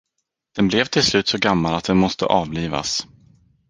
Den 0.57 0.67
blev 0.67 0.85
till 0.85 1.03
slut 1.03 1.27
så 1.27 1.37
gammal 1.37 1.73
att 1.75 1.83
den 1.83 1.97
måste 1.97 2.25
avlivas. 2.25 3.07